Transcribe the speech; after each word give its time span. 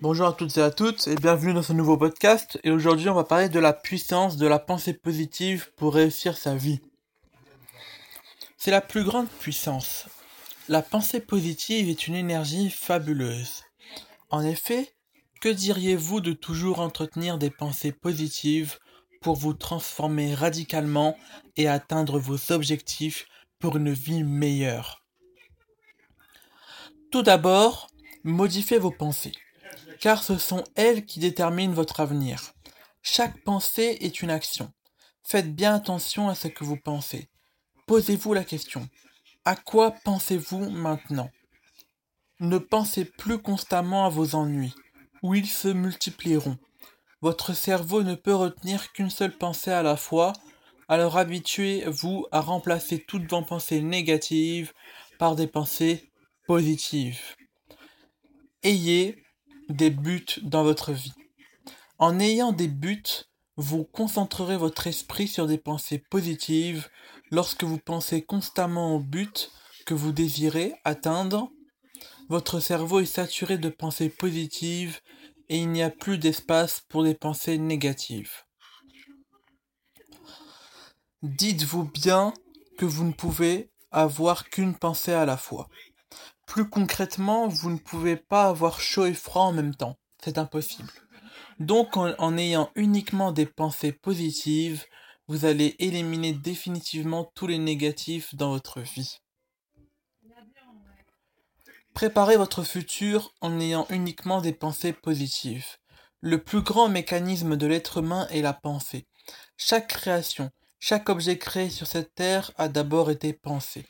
Bonjour 0.00 0.26
à 0.26 0.32
toutes 0.32 0.56
et 0.58 0.62
à 0.62 0.70
toutes 0.70 1.06
et 1.06 1.14
bienvenue 1.14 1.54
dans 1.54 1.62
ce 1.62 1.72
nouveau 1.72 1.96
podcast 1.96 2.58
et 2.64 2.70
aujourd'hui 2.70 3.08
on 3.08 3.14
va 3.14 3.24
parler 3.24 3.48
de 3.48 3.60
la 3.60 3.72
puissance 3.72 4.36
de 4.36 4.46
la 4.46 4.58
pensée 4.58 4.92
positive 4.92 5.70
pour 5.76 5.94
réussir 5.94 6.36
sa 6.36 6.56
vie. 6.56 6.80
C'est 8.58 8.72
la 8.72 8.80
plus 8.80 9.04
grande 9.04 9.28
puissance. 9.28 10.06
La 10.68 10.82
pensée 10.82 11.20
positive 11.20 11.88
est 11.88 12.08
une 12.08 12.16
énergie 12.16 12.70
fabuleuse. 12.70 13.62
En 14.30 14.44
effet, 14.44 14.94
que 15.40 15.48
diriez-vous 15.48 16.20
de 16.20 16.32
toujours 16.32 16.80
entretenir 16.80 17.38
des 17.38 17.50
pensées 17.50 17.92
positives 17.92 18.78
pour 19.22 19.36
vous 19.36 19.54
transformer 19.54 20.34
radicalement 20.34 21.16
et 21.56 21.68
atteindre 21.68 22.18
vos 22.18 22.52
objectifs 22.52 23.26
pour 23.60 23.76
une 23.76 23.92
vie 23.92 24.24
meilleure? 24.24 25.04
Tout 27.12 27.22
d'abord, 27.22 27.86
modifiez 28.24 28.78
vos 28.78 28.90
pensées 28.90 29.32
car 30.04 30.22
ce 30.22 30.36
sont 30.36 30.64
elles 30.74 31.06
qui 31.06 31.18
déterminent 31.18 31.72
votre 31.72 32.00
avenir. 32.00 32.52
Chaque 33.00 33.42
pensée 33.42 33.96
est 34.02 34.20
une 34.20 34.28
action. 34.28 34.70
Faites 35.22 35.56
bien 35.56 35.76
attention 35.76 36.28
à 36.28 36.34
ce 36.34 36.46
que 36.46 36.62
vous 36.62 36.76
pensez. 36.76 37.30
Posez-vous 37.86 38.34
la 38.34 38.44
question. 38.44 38.86
À 39.46 39.56
quoi 39.56 39.92
pensez-vous 40.04 40.68
maintenant? 40.68 41.30
Ne 42.38 42.58
pensez 42.58 43.06
plus 43.06 43.38
constamment 43.38 44.04
à 44.04 44.10
vos 44.10 44.34
ennuis, 44.34 44.74
ou 45.22 45.34
ils 45.34 45.48
se 45.48 45.68
multiplieront. 45.68 46.58
Votre 47.22 47.54
cerveau 47.54 48.02
ne 48.02 48.14
peut 48.14 48.34
retenir 48.34 48.92
qu'une 48.92 49.08
seule 49.08 49.34
pensée 49.34 49.70
à 49.70 49.82
la 49.82 49.96
fois, 49.96 50.34
alors 50.86 51.16
habituez-vous 51.16 52.26
à 52.30 52.42
remplacer 52.42 53.02
toutes 53.08 53.30
vos 53.30 53.40
pensées 53.40 53.80
négatives 53.80 54.74
par 55.18 55.34
des 55.34 55.46
pensées 55.46 56.12
positives. 56.46 57.22
Ayez 58.62 59.23
des 59.68 59.90
buts 59.90 60.40
dans 60.42 60.62
votre 60.62 60.92
vie. 60.92 61.12
En 61.98 62.18
ayant 62.18 62.52
des 62.52 62.68
buts, 62.68 63.02
vous 63.56 63.84
concentrerez 63.84 64.56
votre 64.56 64.86
esprit 64.86 65.28
sur 65.28 65.46
des 65.46 65.58
pensées 65.58 65.98
positives. 65.98 66.88
Lorsque 67.30 67.64
vous 67.64 67.78
pensez 67.78 68.22
constamment 68.22 68.96
au 68.96 69.00
but 69.00 69.50
que 69.86 69.94
vous 69.94 70.12
désirez 70.12 70.74
atteindre, 70.84 71.50
votre 72.28 72.58
cerveau 72.58 73.00
est 73.00 73.06
saturé 73.06 73.58
de 73.58 73.68
pensées 73.68 74.08
positives 74.08 75.00
et 75.48 75.58
il 75.58 75.70
n'y 75.70 75.82
a 75.82 75.90
plus 75.90 76.18
d'espace 76.18 76.82
pour 76.88 77.04
des 77.04 77.14
pensées 77.14 77.58
négatives. 77.58 78.44
Dites-vous 81.22 81.84
bien 81.84 82.34
que 82.76 82.86
vous 82.86 83.04
ne 83.04 83.12
pouvez 83.12 83.70
avoir 83.90 84.48
qu'une 84.48 84.74
pensée 84.74 85.12
à 85.12 85.24
la 85.24 85.36
fois. 85.36 85.68
Plus 86.46 86.68
concrètement, 86.68 87.48
vous 87.48 87.70
ne 87.70 87.78
pouvez 87.78 88.16
pas 88.16 88.48
avoir 88.48 88.80
chaud 88.80 89.06
et 89.06 89.14
froid 89.14 89.44
en 89.44 89.52
même 89.52 89.74
temps. 89.74 89.96
C'est 90.22 90.38
impossible. 90.38 90.90
Donc 91.60 91.96
en, 91.96 92.36
ayant 92.36 92.70
uniquement 92.74 93.32
des 93.32 93.46
pensées 93.46 93.92
positives, 93.92 94.84
vous 95.28 95.44
allez 95.44 95.76
éliminer 95.78 96.32
définitivement 96.32 97.30
tous 97.34 97.46
les 97.46 97.58
négatifs 97.58 98.34
dans 98.34 98.50
votre 98.50 98.80
vie. 98.80 99.18
Préparez 101.94 102.36
votre 102.36 102.64
futur 102.64 103.32
en 103.40 103.60
ayant 103.60 103.86
uniquement 103.88 104.40
des 104.40 104.52
pensées 104.52 104.92
positives. 104.92 105.76
Le 106.20 106.42
plus 106.42 106.62
grand 106.62 106.88
mécanisme 106.88 107.56
de 107.56 107.66
l'être 107.66 107.98
humain 107.98 108.26
est 108.30 108.42
la 108.42 108.52
pensée. 108.52 109.06
Chaque 109.56 109.88
création, 109.88 110.50
chaque 110.80 111.08
objet 111.08 111.38
créé 111.38 111.70
sur 111.70 111.86
cette 111.86 112.14
terre 112.14 112.50
a 112.56 112.68
d'abord 112.68 113.10
été 113.10 113.32
pensé. 113.32 113.86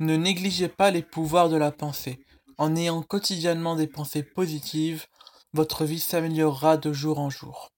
Ne 0.00 0.16
négligez 0.16 0.68
pas 0.68 0.90
les 0.90 1.02
pouvoirs 1.02 1.48
de 1.48 1.56
la 1.56 1.70
pensée. 1.70 2.24
En 2.58 2.74
ayant 2.74 3.02
quotidiennement 3.02 3.76
des 3.76 3.86
pensées 3.86 4.22
positives, 4.22 5.06
votre 5.52 5.84
vie 5.84 6.00
s'améliorera 6.00 6.76
de 6.76 6.92
jour 6.92 7.20
en 7.20 7.30
jour. 7.30 7.70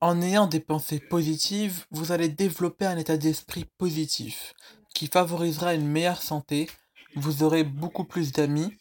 En 0.00 0.20
ayant 0.22 0.46
des 0.46 0.60
pensées 0.60 1.00
positives, 1.00 1.84
vous 1.90 2.12
allez 2.12 2.28
développer 2.28 2.86
un 2.86 2.96
état 2.96 3.16
d'esprit 3.16 3.66
positif 3.78 4.54
qui 4.94 5.06
favorisera 5.06 5.74
une 5.74 5.86
meilleure 5.86 6.22
santé, 6.22 6.70
vous 7.14 7.42
aurez 7.42 7.64
beaucoup 7.64 8.04
plus 8.04 8.32
d'amis, 8.32 8.72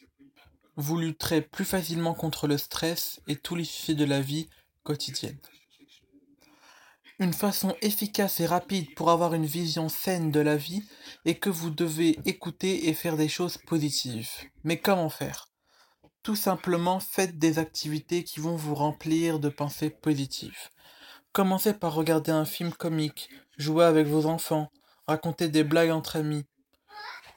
vous 0.76 0.98
lutterez 0.98 1.42
plus 1.42 1.66
facilement 1.66 2.14
contre 2.14 2.48
le 2.48 2.58
stress 2.58 3.22
et 3.28 3.36
tous 3.36 3.56
les 3.56 3.66
soucis 3.66 3.96
de 3.96 4.06
la 4.06 4.22
vie 4.22 4.48
quotidienne. 4.84 5.40
Une 7.20 7.34
façon 7.34 7.76
efficace 7.82 8.40
et 8.40 8.48
rapide 8.48 8.96
pour 8.96 9.12
avoir 9.12 9.36
une 9.36 9.46
vision 9.46 9.88
saine 9.88 10.32
de 10.32 10.40
la 10.40 10.56
vie 10.56 10.82
est 11.26 11.36
que 11.36 11.52
vous 11.52 11.70
devez 11.70 12.20
écouter 12.26 12.90
et 12.90 12.94
faire 12.96 13.18
des 13.18 13.28
choses 13.28 13.58
positives. 13.58 14.32
Mais 14.64 14.78
comment 14.78 15.10
faire? 15.10 15.48
Tout 16.24 16.36
simplement 16.36 17.00
faites 17.00 17.38
des 17.38 17.60
activités 17.60 18.24
qui 18.24 18.40
vont 18.40 18.56
vous 18.56 18.74
remplir 18.74 19.40
de 19.40 19.50
pensées 19.50 19.92
positives. 19.92 20.70
Commencez 21.34 21.74
par 21.74 21.94
regarder 21.94 22.32
un 22.32 22.46
film 22.46 22.72
comique, 22.74 23.30
jouer 23.58 23.86
avec 23.86 24.08
vos 24.08 24.26
enfants, 24.26 24.72
raconter 25.06 25.50
des 25.50 25.64
blagues 25.64 25.92
entre 25.92 26.16
amis. 26.16 26.46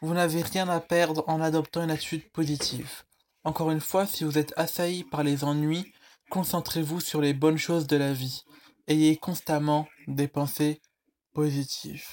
Vous 0.00 0.14
n'avez 0.14 0.40
rien 0.40 0.68
à 0.68 0.80
perdre 0.80 1.24
en 1.26 1.40
adoptant 1.40 1.82
une 1.82 1.90
attitude 1.90 2.30
positive. 2.30 3.02
Encore 3.44 3.70
une 3.70 3.80
fois, 3.80 4.06
si 4.06 4.24
vous 4.24 4.38
êtes 4.38 4.54
assailli 4.56 5.04
par 5.04 5.22
les 5.22 5.44
ennuis, 5.44 5.92
concentrez-vous 6.30 7.00
sur 7.00 7.20
les 7.20 7.34
bonnes 7.34 7.58
choses 7.58 7.86
de 7.86 7.96
la 7.96 8.12
vie. 8.12 8.44
Ayez 8.88 9.16
constamment 9.16 9.88
des 10.06 10.28
pensées 10.28 10.80
positives. 11.32 12.06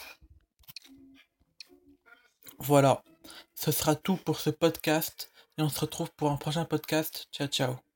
Voilà, 2.60 3.04
ce 3.54 3.72
sera 3.72 3.96
tout 3.96 4.18
pour 4.18 4.40
ce 4.40 4.50
podcast 4.50 5.32
et 5.58 5.62
on 5.62 5.70
se 5.70 5.80
retrouve 5.80 6.12
pour 6.14 6.32
un 6.32 6.38
prochain 6.38 6.66
podcast. 6.66 7.28
Ciao 7.32 7.48
ciao. 7.48 7.93